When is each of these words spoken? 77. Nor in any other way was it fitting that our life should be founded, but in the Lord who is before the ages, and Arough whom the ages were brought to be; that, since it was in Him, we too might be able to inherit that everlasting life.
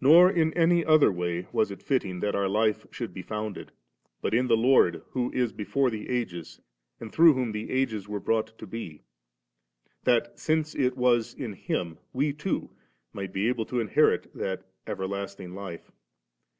77. 0.00 0.12
Nor 0.14 0.30
in 0.30 0.54
any 0.54 0.84
other 0.84 1.10
way 1.10 1.48
was 1.50 1.72
it 1.72 1.82
fitting 1.82 2.20
that 2.20 2.36
our 2.36 2.46
life 2.48 2.86
should 2.92 3.12
be 3.12 3.22
founded, 3.22 3.72
but 4.22 4.32
in 4.32 4.46
the 4.46 4.56
Lord 4.56 5.02
who 5.10 5.32
is 5.32 5.50
before 5.52 5.90
the 5.90 6.08
ages, 6.08 6.60
and 7.00 7.10
Arough 7.10 7.34
whom 7.34 7.50
the 7.50 7.68
ages 7.72 8.08
were 8.08 8.20
brought 8.20 8.56
to 8.56 8.68
be; 8.68 9.02
that, 10.04 10.38
since 10.38 10.76
it 10.76 10.96
was 10.96 11.34
in 11.34 11.54
Him, 11.54 11.98
we 12.12 12.32
too 12.32 12.70
might 13.12 13.32
be 13.32 13.48
able 13.48 13.66
to 13.66 13.80
inherit 13.80 14.32
that 14.32 14.62
everlasting 14.86 15.56
life. 15.56 15.90